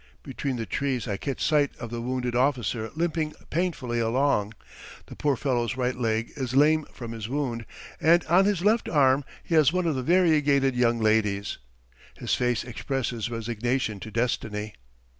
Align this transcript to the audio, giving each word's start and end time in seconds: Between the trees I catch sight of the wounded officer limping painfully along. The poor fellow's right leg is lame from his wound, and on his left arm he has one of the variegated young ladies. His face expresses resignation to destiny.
Between 0.23 0.55
the 0.55 0.65
trees 0.65 1.07
I 1.07 1.15
catch 1.17 1.43
sight 1.45 1.75
of 1.77 1.91
the 1.91 2.01
wounded 2.01 2.35
officer 2.35 2.89
limping 2.95 3.33
painfully 3.51 3.99
along. 3.99 4.55
The 5.05 5.15
poor 5.15 5.35
fellow's 5.35 5.77
right 5.77 5.95
leg 5.95 6.31
is 6.35 6.55
lame 6.55 6.85
from 6.91 7.11
his 7.11 7.29
wound, 7.29 7.67
and 7.99 8.25
on 8.25 8.45
his 8.45 8.63
left 8.65 8.89
arm 8.89 9.23
he 9.43 9.53
has 9.53 9.71
one 9.71 9.85
of 9.85 9.93
the 9.93 10.01
variegated 10.01 10.75
young 10.75 10.97
ladies. 10.99 11.59
His 12.17 12.33
face 12.33 12.63
expresses 12.63 13.29
resignation 13.29 13.99
to 13.99 14.09
destiny. 14.09 14.73